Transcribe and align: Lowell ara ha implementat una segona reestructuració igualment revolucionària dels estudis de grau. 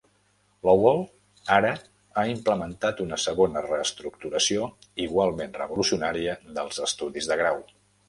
Lowell 0.67 1.03
ara 1.55 1.73
ha 2.15 2.23
implementat 2.31 3.05
una 3.07 3.21
segona 3.27 3.65
reestructuració 3.67 4.67
igualment 5.07 5.57
revolucionària 5.63 6.39
dels 6.61 6.85
estudis 6.91 7.33
de 7.35 7.43
grau. 7.47 7.67